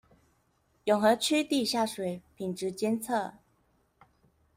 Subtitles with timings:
[0.85, 3.33] 永和區地下水品質監測